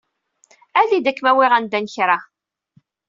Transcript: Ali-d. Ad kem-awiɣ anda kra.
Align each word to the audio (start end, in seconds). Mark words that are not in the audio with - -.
Ali-d. 0.79 1.05
Ad 1.09 1.15
kem-awiɣ 1.17 1.51
anda 1.53 1.79
kra. 1.93 2.17